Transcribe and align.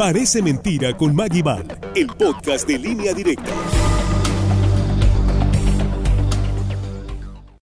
Parece 0.00 0.40
mentira 0.40 0.96
con 0.96 1.14
Maggie 1.14 1.42
Val, 1.42 1.78
el 1.94 2.06
podcast 2.06 2.66
de 2.66 2.78
línea 2.78 3.12
directa. 3.12 3.50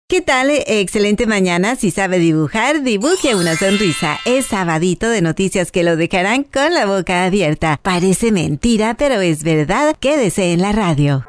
¿Qué 0.08 0.22
tal? 0.22 0.50
Excelente 0.66 1.28
mañana. 1.28 1.76
Si 1.76 1.92
sabe 1.92 2.18
dibujar, 2.18 2.82
dibuje 2.82 3.36
una 3.36 3.56
sonrisa. 3.56 4.18
Es 4.26 4.48
sabadito 4.48 5.10
de 5.10 5.22
noticias 5.22 5.72
que 5.72 5.84
lo 5.84 5.96
dejarán 5.96 6.42
con 6.42 6.74
la 6.74 6.88
boca 6.88 7.24
abierta. 7.24 7.80
Parece 7.84 8.32
mentira, 8.32 8.96
pero 8.96 9.22
es 9.22 9.44
verdad. 9.44 9.96
Quédese 10.00 10.54
en 10.54 10.64
la 10.64 10.72
radio. 10.72 11.28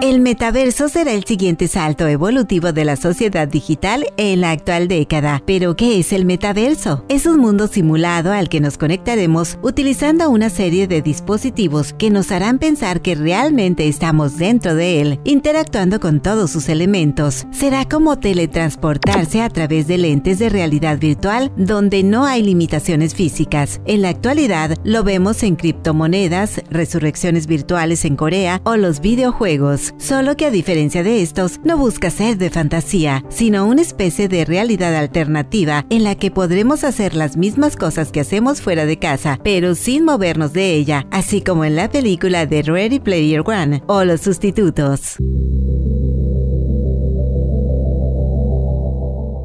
El 0.00 0.20
metaverso 0.20 0.88
será 0.88 1.12
el 1.12 1.24
siguiente 1.24 1.66
salto 1.66 2.06
evolutivo 2.06 2.72
de 2.72 2.84
la 2.84 2.94
sociedad 2.94 3.48
digital 3.48 4.06
en 4.16 4.40
la 4.40 4.52
actual 4.52 4.86
década. 4.86 5.42
Pero, 5.44 5.74
¿qué 5.74 5.98
es 5.98 6.12
el 6.12 6.24
metaverso? 6.24 7.04
Es 7.08 7.26
un 7.26 7.40
mundo 7.40 7.66
simulado 7.66 8.32
al 8.32 8.48
que 8.48 8.60
nos 8.60 8.78
conectaremos 8.78 9.58
utilizando 9.60 10.30
una 10.30 10.50
serie 10.50 10.86
de 10.86 11.02
dispositivos 11.02 11.94
que 11.94 12.10
nos 12.10 12.30
harán 12.30 12.60
pensar 12.60 13.02
que 13.02 13.16
realmente 13.16 13.88
estamos 13.88 14.38
dentro 14.38 14.76
de 14.76 15.00
él, 15.00 15.20
interactuando 15.24 15.98
con 15.98 16.20
todos 16.20 16.52
sus 16.52 16.68
elementos. 16.68 17.48
Será 17.50 17.84
como 17.88 18.20
teletransportarse 18.20 19.42
a 19.42 19.48
través 19.48 19.88
de 19.88 19.98
lentes 19.98 20.38
de 20.38 20.48
realidad 20.48 21.00
virtual 21.00 21.50
donde 21.56 22.04
no 22.04 22.24
hay 22.24 22.44
limitaciones 22.44 23.16
físicas. 23.16 23.80
En 23.84 24.02
la 24.02 24.10
actualidad 24.10 24.76
lo 24.84 25.02
vemos 25.02 25.42
en 25.42 25.56
criptomonedas, 25.56 26.62
resurrecciones 26.70 27.48
virtuales 27.48 28.04
en 28.04 28.14
Corea 28.14 28.60
o 28.62 28.76
los 28.76 29.00
videojuegos 29.00 29.87
solo 29.96 30.36
que 30.36 30.46
a 30.46 30.50
diferencia 30.50 31.02
de 31.02 31.22
estos, 31.22 31.60
no 31.64 31.78
busca 31.78 32.10
ser 32.10 32.38
de 32.38 32.50
fantasía, 32.50 33.24
sino 33.28 33.66
una 33.66 33.82
especie 33.82 34.28
de 34.28 34.44
realidad 34.44 34.94
alternativa 34.94 35.86
en 35.90 36.04
la 36.04 36.14
que 36.14 36.30
podremos 36.30 36.84
hacer 36.84 37.14
las 37.14 37.36
mismas 37.36 37.76
cosas 37.76 38.12
que 38.12 38.20
hacemos 38.20 38.60
fuera 38.60 38.86
de 38.86 38.98
casa, 38.98 39.38
pero 39.42 39.74
sin 39.74 40.04
movernos 40.04 40.52
de 40.52 40.74
ella, 40.74 41.06
así 41.10 41.40
como 41.40 41.64
en 41.64 41.76
la 41.76 41.90
película 41.90 42.46
de 42.46 42.62
Ready 42.62 43.00
Player 43.00 43.42
One 43.44 43.82
o 43.86 44.04
Los 44.04 44.20
Sustitutos. 44.20 45.16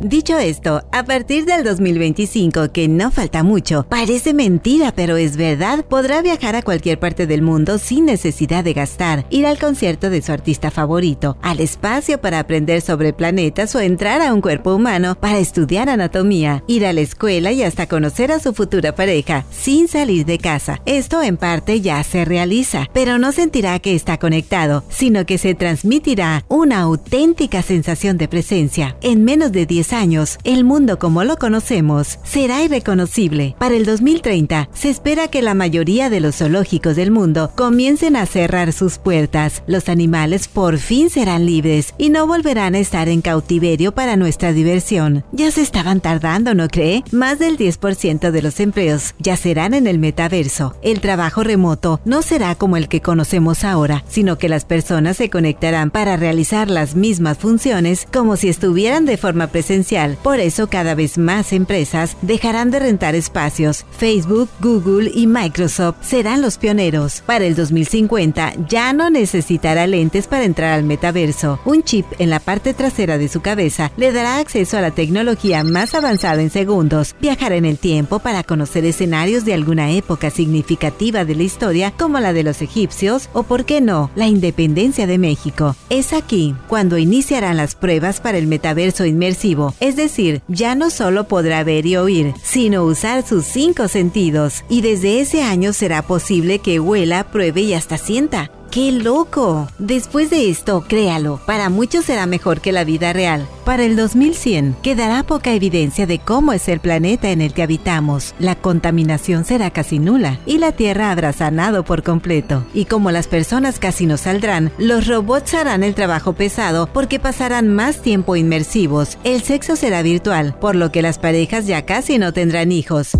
Dicho 0.03 0.37
esto, 0.37 0.83
a 0.91 1.05
partir 1.05 1.45
del 1.45 1.63
2025, 1.63 2.73
que 2.73 2.89
no 2.89 3.09
falta 3.09 3.41
mucho, 3.41 3.85
parece 3.87 4.33
mentira, 4.33 4.91
pero 4.93 5.15
es 5.15 5.37
verdad, 5.37 5.85
podrá 5.85 6.21
viajar 6.21 6.57
a 6.57 6.61
cualquier 6.61 6.99
parte 6.99 7.25
del 7.25 7.41
mundo 7.41 7.77
sin 7.77 8.07
necesidad 8.07 8.65
de 8.65 8.73
gastar, 8.73 9.25
ir 9.29 9.45
al 9.45 9.57
concierto 9.57 10.09
de 10.09 10.21
su 10.21 10.33
artista 10.33 10.71
favorito, 10.71 11.37
al 11.41 11.61
espacio 11.61 12.19
para 12.19 12.39
aprender 12.39 12.81
sobre 12.81 13.13
planetas 13.13 13.73
o 13.75 13.79
entrar 13.79 14.21
a 14.21 14.33
un 14.33 14.41
cuerpo 14.41 14.75
humano 14.75 15.15
para 15.17 15.37
estudiar 15.37 15.87
anatomía, 15.87 16.65
ir 16.67 16.85
a 16.85 16.91
la 16.91 16.99
escuela 16.99 17.53
y 17.53 17.63
hasta 17.63 17.87
conocer 17.87 18.33
a 18.33 18.39
su 18.39 18.53
futura 18.53 18.95
pareja, 18.95 19.45
sin 19.51 19.87
salir 19.87 20.25
de 20.25 20.37
casa. 20.37 20.81
Esto 20.85 21.23
en 21.23 21.37
parte 21.37 21.79
ya 21.79 22.03
se 22.03 22.25
realiza, 22.25 22.89
pero 22.91 23.19
no 23.19 23.31
sentirá 23.31 23.79
que 23.79 23.95
está 23.95 24.17
conectado, 24.19 24.83
sino 24.89 25.25
que 25.25 25.37
se 25.37 25.55
transmitirá 25.55 26.43
una 26.49 26.81
auténtica 26.81 27.61
sensación 27.61 28.17
de 28.17 28.27
presencia. 28.27 28.97
En 28.99 29.23
menos 29.23 29.53
de 29.53 29.65
10 29.65 29.92
años, 29.93 30.39
el 30.43 30.63
mundo 30.63 30.97
como 30.99 31.23
lo 31.23 31.37
conocemos 31.37 32.19
será 32.23 32.63
irreconocible. 32.63 33.55
Para 33.59 33.75
el 33.75 33.85
2030, 33.85 34.69
se 34.73 34.89
espera 34.89 35.27
que 35.27 35.41
la 35.41 35.53
mayoría 35.53 36.09
de 36.09 36.19
los 36.19 36.37
zoológicos 36.37 36.95
del 36.95 37.11
mundo 37.11 37.51
comiencen 37.55 38.15
a 38.15 38.25
cerrar 38.25 38.73
sus 38.73 38.97
puertas. 38.97 39.63
Los 39.67 39.89
animales 39.89 40.47
por 40.47 40.77
fin 40.79 41.09
serán 41.09 41.45
libres 41.45 41.93
y 41.97 42.09
no 42.09 42.25
volverán 42.25 42.75
a 42.75 42.79
estar 42.79 43.07
en 43.07 43.21
cautiverio 43.21 43.93
para 43.93 44.15
nuestra 44.15 44.51
diversión. 44.51 45.23
Ya 45.31 45.51
se 45.51 45.61
estaban 45.61 46.01
tardando, 46.01 46.55
¿no 46.55 46.67
cree? 46.67 47.03
Más 47.11 47.39
del 47.39 47.57
10% 47.57 48.31
de 48.31 48.41
los 48.41 48.59
empleos 48.59 49.13
ya 49.19 49.37
serán 49.37 49.73
en 49.73 49.87
el 49.87 49.99
metaverso. 49.99 50.75
El 50.81 51.01
trabajo 51.01 51.43
remoto 51.43 52.01
no 52.03 52.21
será 52.21 52.55
como 52.55 52.77
el 52.77 52.87
que 52.87 53.01
conocemos 53.01 53.63
ahora, 53.63 54.03
sino 54.07 54.37
que 54.37 54.49
las 54.49 54.65
personas 54.65 55.17
se 55.17 55.29
conectarán 55.29 55.91
para 55.91 56.17
realizar 56.17 56.69
las 56.69 56.95
mismas 56.95 57.37
funciones 57.37 58.07
como 58.11 58.37
si 58.37 58.49
estuvieran 58.49 59.05
de 59.05 59.17
forma 59.17 59.47
presencial 59.47 59.82
por 60.23 60.39
eso 60.39 60.67
cada 60.67 60.95
vez 60.95 61.17
más 61.17 61.51
empresas 61.51 62.15
dejarán 62.21 62.71
de 62.71 62.79
rentar 62.79 63.15
espacios. 63.15 63.85
Facebook, 63.97 64.49
Google 64.61 65.11
y 65.13 65.27
Microsoft 65.27 65.97
serán 66.01 66.41
los 66.41 66.57
pioneros. 66.57 67.21
Para 67.25 67.45
el 67.45 67.55
2050 67.55 68.53
ya 68.69 68.93
no 68.93 69.09
necesitará 69.09 69.85
lentes 69.85 70.27
para 70.27 70.45
entrar 70.45 70.73
al 70.73 70.83
metaverso. 70.83 71.59
Un 71.65 71.83
chip 71.83 72.05
en 72.19 72.29
la 72.29 72.39
parte 72.39 72.73
trasera 72.73 73.17
de 73.17 73.27
su 73.27 73.41
cabeza 73.41 73.91
le 73.97 74.11
dará 74.11 74.37
acceso 74.37 74.77
a 74.77 74.81
la 74.81 74.91
tecnología 74.91 75.63
más 75.63 75.93
avanzada 75.93 76.41
en 76.41 76.49
segundos. 76.49 77.15
Viajar 77.19 77.51
en 77.51 77.65
el 77.65 77.77
tiempo 77.77 78.19
para 78.19 78.43
conocer 78.43 78.85
escenarios 78.85 79.45
de 79.45 79.53
alguna 79.53 79.91
época 79.91 80.29
significativa 80.29 81.25
de 81.25 81.35
la 81.35 81.43
historia 81.43 81.91
como 81.91 82.19
la 82.19 82.33
de 82.33 82.43
los 82.43 82.61
egipcios 82.61 83.29
o, 83.33 83.43
por 83.43 83.65
qué 83.65 83.81
no, 83.81 84.11
la 84.15 84.27
independencia 84.27 85.07
de 85.07 85.17
México. 85.17 85.75
Es 85.89 86.13
aquí 86.13 86.55
cuando 86.67 86.97
iniciarán 86.97 87.57
las 87.57 87.75
pruebas 87.75 88.21
para 88.21 88.37
el 88.37 88.47
metaverso 88.47 89.05
inmersivo 89.05 89.72
es 89.79 89.95
decir, 89.95 90.41
ya 90.47 90.75
no 90.75 90.89
solo 90.89 91.27
podrá 91.27 91.63
ver 91.63 91.85
y 91.85 91.95
oír, 91.95 92.33
sino 92.43 92.83
usar 92.83 93.25
sus 93.25 93.45
cinco 93.45 93.87
sentidos. 93.87 94.63
Y 94.69 94.81
desde 94.81 95.19
ese 95.19 95.43
año 95.43 95.73
será 95.73 96.01
posible 96.01 96.59
que 96.59 96.79
huela, 96.79 97.31
pruebe 97.31 97.61
y 97.61 97.73
hasta 97.73 97.97
sienta. 97.97 98.51
¡Qué 98.73 98.91
loco! 98.91 99.67
Después 99.77 100.31
de 100.31 100.49
esto, 100.49 100.83
créalo, 100.87 101.39
para 101.45 101.69
muchos 101.69 102.05
será 102.05 102.25
mejor 102.25 102.59
que 102.59 102.71
la 102.71 102.83
vida 102.83 103.13
real. 103.13 103.47
Para 103.65 103.83
el 103.83 103.95
2100 103.95 104.77
quedará 104.81 105.21
poca 105.21 105.53
evidencia 105.53 106.07
de 106.07 106.17
cómo 106.17 106.53
es 106.53 106.67
el 106.67 106.79
planeta 106.79 107.29
en 107.29 107.41
el 107.41 107.53
que 107.53 107.61
habitamos. 107.61 108.33
La 108.39 108.55
contaminación 108.55 109.45
será 109.45 109.69
casi 109.69 109.99
nula 109.99 110.39
y 110.47 110.57
la 110.57 110.71
Tierra 110.71 111.11
habrá 111.11 111.33
sanado 111.33 111.85
por 111.85 112.01
completo. 112.01 112.65
Y 112.73 112.85
como 112.85 113.11
las 113.11 113.27
personas 113.27 113.77
casi 113.77 114.07
no 114.07 114.17
saldrán, 114.17 114.71
los 114.79 115.05
robots 115.05 115.53
harán 115.53 115.83
el 115.83 115.93
trabajo 115.93 116.33
pesado 116.33 116.89
porque 116.91 117.19
pasarán 117.19 117.67
más 117.75 118.01
tiempo 118.01 118.35
inmersivos. 118.35 119.19
El 119.23 119.43
sexo 119.43 119.75
será 119.75 120.01
virtual, 120.01 120.55
por 120.59 120.75
lo 120.75 120.91
que 120.91 121.03
las 121.03 121.19
parejas 121.19 121.67
ya 121.67 121.85
casi 121.85 122.17
no 122.17 122.33
tendrán 122.33 122.71
hijos. 122.71 123.11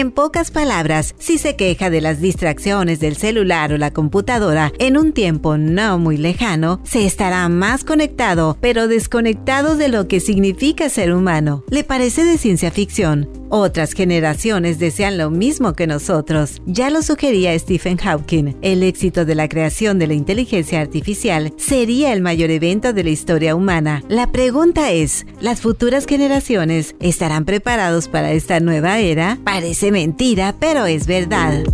En 0.00 0.12
pocas 0.12 0.50
palabras, 0.50 1.14
si 1.18 1.36
se 1.36 1.56
queja 1.56 1.90
de 1.90 2.00
las 2.00 2.22
distracciones 2.22 3.00
del 3.00 3.16
celular 3.16 3.70
o 3.74 3.76
la 3.76 3.90
computadora 3.90 4.72
en 4.78 4.96
un 4.96 5.12
tiempo 5.12 5.58
no 5.58 5.98
muy 5.98 6.16
lejano, 6.16 6.80
se 6.84 7.04
estará 7.04 7.46
más 7.50 7.84
conectado, 7.84 8.56
pero 8.62 8.88
desconectado 8.88 9.76
de 9.76 9.90
lo 9.90 10.08
que 10.08 10.20
significa 10.20 10.88
ser 10.88 11.12
humano. 11.12 11.64
¿Le 11.68 11.84
parece 11.84 12.24
de 12.24 12.38
ciencia 12.38 12.70
ficción? 12.70 13.39
Otras 13.52 13.94
generaciones 13.94 14.78
desean 14.78 15.18
lo 15.18 15.28
mismo 15.28 15.72
que 15.72 15.88
nosotros. 15.88 16.62
Ya 16.66 16.88
lo 16.88 17.02
sugería 17.02 17.58
Stephen 17.58 17.96
Hawking. 17.96 18.54
El 18.62 18.84
éxito 18.84 19.24
de 19.24 19.34
la 19.34 19.48
creación 19.48 19.98
de 19.98 20.06
la 20.06 20.14
inteligencia 20.14 20.80
artificial 20.80 21.52
sería 21.56 22.12
el 22.12 22.22
mayor 22.22 22.50
evento 22.50 22.92
de 22.92 23.02
la 23.02 23.10
historia 23.10 23.56
humana. 23.56 24.04
La 24.08 24.30
pregunta 24.30 24.92
es, 24.92 25.26
¿las 25.40 25.60
futuras 25.60 26.06
generaciones 26.06 26.94
estarán 27.00 27.44
preparados 27.44 28.06
para 28.06 28.30
esta 28.30 28.60
nueva 28.60 29.00
era? 29.00 29.36
Parece 29.42 29.90
mentira, 29.90 30.54
pero 30.60 30.86
es 30.86 31.08
verdad. 31.08 31.64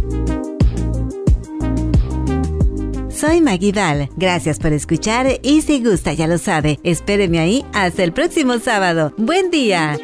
Soy 3.11 3.43
Maggie 3.43 3.75
Gracias 4.17 4.59
por 4.59 4.73
escuchar 4.73 5.41
y 5.43 5.61
si 5.61 5.85
gusta 5.85 6.15
ya 6.15 6.27
lo 6.27 6.39
sabe, 6.39 6.79
espéreme 6.85 7.39
ahí 7.39 7.67
hasta 7.75 8.03
el 8.03 8.15
próximo 8.15 8.59
sábado. 8.61 9.13
Buen 9.19 9.51
día. 9.51 9.99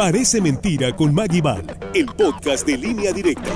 Parece 0.00 0.40
mentira 0.40 0.96
con 0.96 1.12
Maggie 1.12 1.42
el 1.92 2.06
podcast 2.06 2.66
de 2.66 2.78
línea 2.78 3.12
directa. 3.12 3.50